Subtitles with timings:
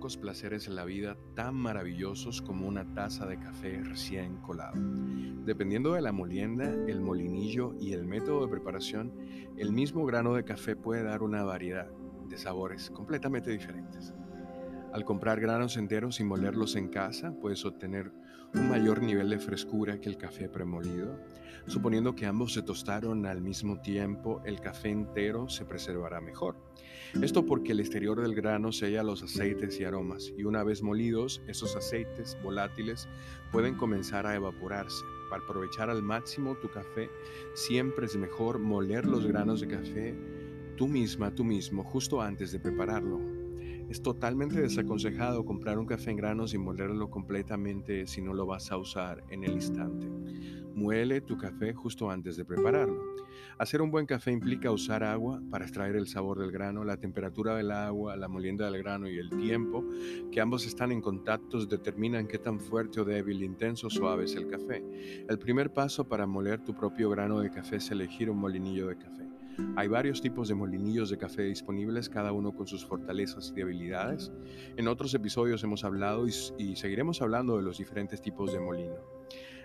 [0.00, 4.72] pocos placeres en la vida tan maravillosos como una taza de café recién colado.
[5.44, 9.12] Dependiendo de la molienda, el molinillo y el método de preparación,
[9.58, 11.90] el mismo grano de café puede dar una variedad
[12.30, 14.14] de sabores completamente diferentes.
[14.92, 18.10] Al comprar granos enteros y molerlos en casa, puedes obtener
[18.54, 21.16] un mayor nivel de frescura que el café premolido.
[21.66, 26.56] Suponiendo que ambos se tostaron al mismo tiempo, el café entero se preservará mejor.
[27.22, 31.40] Esto porque el exterior del grano sella los aceites y aromas, y una vez molidos,
[31.46, 33.08] esos aceites volátiles
[33.52, 35.04] pueden comenzar a evaporarse.
[35.28, 37.08] Para aprovechar al máximo tu café,
[37.54, 40.16] siempre es mejor moler los granos de café
[40.80, 43.39] tú misma, tú mismo, justo antes de prepararlo.
[43.90, 48.70] Es totalmente desaconsejado comprar un café en granos y molerlo completamente si no lo vas
[48.70, 50.08] a usar en el instante.
[50.72, 53.02] Muele tu café justo antes de prepararlo.
[53.58, 57.56] Hacer un buen café implica usar agua para extraer el sabor del grano, la temperatura
[57.56, 59.84] del agua, la molienda del grano y el tiempo
[60.30, 64.36] que ambos están en contacto determinan qué tan fuerte o débil, intenso o suave es
[64.36, 64.84] el café.
[65.28, 68.98] El primer paso para moler tu propio grano de café es elegir un molinillo de
[68.98, 69.29] café.
[69.76, 74.32] Hay varios tipos de molinillos de café disponibles, cada uno con sus fortalezas y debilidades.
[74.76, 78.96] En otros episodios hemos hablado y, seguiremos hablando de los diferentes tipos de molino.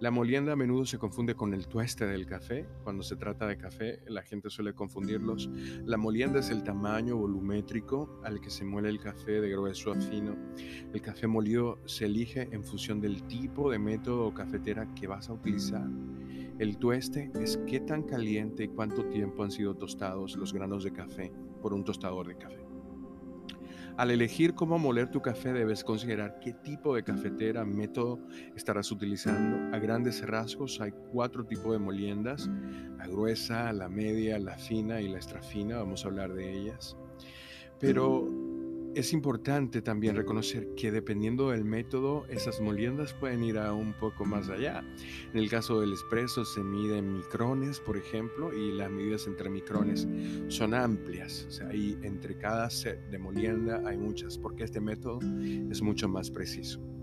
[0.00, 2.68] La molienda a menudo se confunde con el tueste del café.
[2.84, 5.50] Cuando se trata de café, la gente suele confundirlos.
[5.84, 10.00] La molienda es el tamaño volumétrico al que se muele el café de grueso a
[10.00, 10.36] fino.
[10.94, 15.30] El café molido se elige en función del tipo de método o cafetera que vas
[15.30, 15.88] a utilizar.
[16.58, 20.92] El tueste es qué tan caliente y cuánto tiempo han sido tostados los granos de
[20.92, 22.66] café por un tostador de café.
[23.96, 28.20] Al elegir cómo moler tu café debes considerar qué tipo de cafetera, método
[28.56, 29.76] estarás utilizando.
[29.76, 32.50] A grandes rasgos hay cuatro tipos de moliendas,
[32.96, 36.96] la gruesa, la media, la fina y la extra fina, vamos a hablar de ellas.
[37.80, 38.28] Pero
[38.98, 44.24] es importante también reconocer que dependiendo del método, esas moliendas pueden ir a un poco
[44.24, 44.84] más allá.
[45.32, 49.50] En el caso del espresso se mide en micrones, por ejemplo, y las medidas entre
[49.50, 50.08] micrones
[50.48, 51.46] son amplias.
[51.46, 55.20] O sea, ahí entre cada set de molienda hay muchas, porque este método
[55.70, 56.97] es mucho más preciso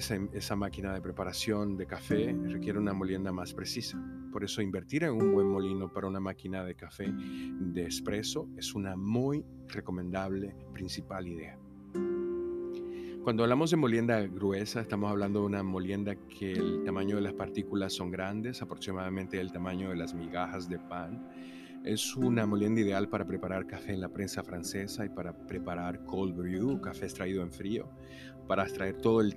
[0.00, 4.02] esa, máquina de preparación de café requiere una molienda más precisa.
[4.32, 8.74] Por eso invertir en un buen molino para una máquina de café de espresso es
[8.74, 11.58] una muy recomendable principal idea.
[13.22, 17.34] Cuando hablamos de molienda gruesa, estamos hablando de una molienda que el tamaño de las
[17.34, 21.28] partículas son grandes, aproximadamente el tamaño de las migajas de pan.
[21.84, 26.34] Es una molienda ideal para preparar café en la prensa francesa y para preparar cold
[26.34, 27.90] brew, café extraído en frío,
[28.46, 29.36] para extraer todo el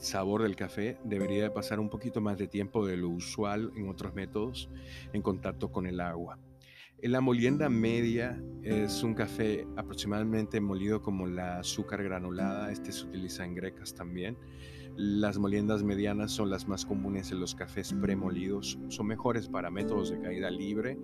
[0.00, 3.88] sabor del café debería de pasar un poquito más de tiempo de lo usual en
[3.88, 4.70] otros métodos
[5.12, 6.38] en contacto con el agua.
[7.02, 13.44] La molienda media es un café aproximadamente molido como la azúcar granulada, este se utiliza
[13.44, 14.36] en grecas también.
[14.96, 20.10] Las moliendas medianas son las más comunes en los cafés premolidos, son mejores para métodos
[20.10, 20.98] de caída libre,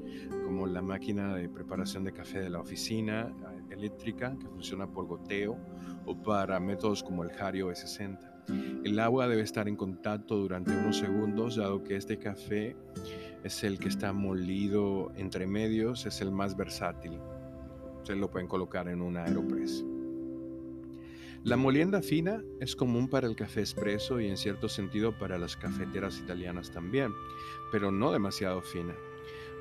[0.44, 3.32] como la máquina de preparación de café de la oficina
[3.70, 5.56] eh, eléctrica que funciona por goteo,
[6.04, 8.35] o para métodos como el Hario E60.
[8.48, 12.76] El agua debe estar en contacto durante unos segundos, dado que este café
[13.42, 17.18] es el que está molido entre medios, es el más versátil.
[17.98, 19.84] Ustedes lo pueden colocar en un aeropress.
[21.44, 25.56] La molienda fina es común para el café espresso y en cierto sentido para las
[25.56, 27.12] cafeteras italianas también,
[27.70, 28.94] pero no demasiado fina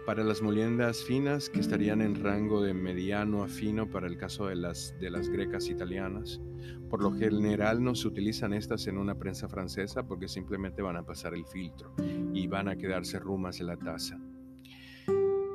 [0.05, 4.45] para las moliendas finas que estarían en rango de mediano a fino para el caso
[4.47, 6.39] de las, de las grecas italianas.
[6.89, 11.03] Por lo general no se utilizan estas en una prensa francesa porque simplemente van a
[11.03, 11.95] pasar el filtro
[12.33, 14.19] y van a quedarse rumas en la taza.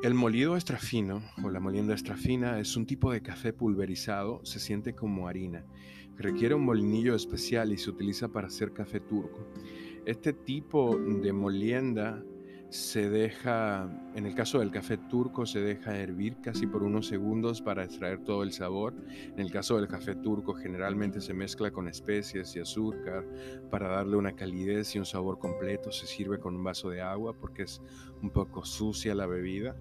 [0.02, 4.94] El molido extrafino o la molienda extrafina es un tipo de café pulverizado, se siente
[4.94, 5.64] como harina.
[6.16, 9.46] Requiere un molinillo especial y se utiliza para hacer café turco.
[10.06, 12.24] Este tipo de molienda
[12.70, 17.60] se deja, en el caso del café turco, se deja hervir casi por unos segundos
[17.60, 18.94] para extraer todo el sabor.
[19.08, 23.26] En el caso del café turco, generalmente se mezcla con especias y azúcar
[23.70, 25.90] para darle una calidez y un sabor completo.
[25.90, 27.82] Se sirve con un vaso de agua porque es
[28.22, 29.76] un poco sucia la bebida.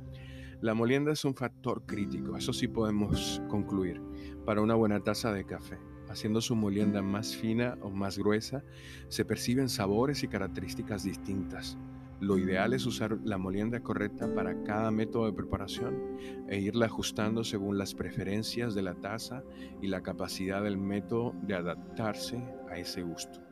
[0.62, 4.02] La molienda es un factor crítico, eso sí podemos concluir,
[4.46, 5.78] para una buena taza de café.
[6.10, 8.64] Haciendo su molienda más fina o más gruesa,
[9.10, 11.78] se perciben sabores y características distintas.
[12.20, 16.18] Lo ideal es usar la molienda correcta para cada método de preparación
[16.50, 19.44] e irla ajustando según las preferencias de la taza
[19.82, 23.49] y la capacidad del método de adaptarse a ese gusto.